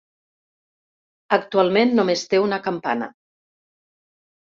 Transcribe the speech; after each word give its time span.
Actualment 1.37 1.95
només 2.01 2.27
té 2.35 2.43
una 2.49 2.61
campana. 2.71 3.15